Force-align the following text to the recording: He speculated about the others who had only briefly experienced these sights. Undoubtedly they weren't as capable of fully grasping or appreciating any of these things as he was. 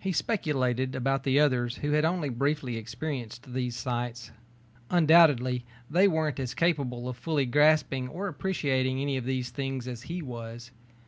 He 0.00 0.12
speculated 0.12 0.94
about 0.94 1.24
the 1.24 1.40
others 1.40 1.78
who 1.78 1.90
had 1.90 2.04
only 2.04 2.28
briefly 2.28 2.76
experienced 2.76 3.52
these 3.52 3.74
sights. 3.74 4.30
Undoubtedly 4.90 5.64
they 5.90 6.06
weren't 6.06 6.38
as 6.38 6.54
capable 6.54 7.08
of 7.08 7.16
fully 7.16 7.46
grasping 7.46 8.06
or 8.06 8.28
appreciating 8.28 9.00
any 9.00 9.16
of 9.16 9.24
these 9.24 9.50
things 9.50 9.88
as 9.88 10.02
he 10.02 10.22
was. 10.22 10.70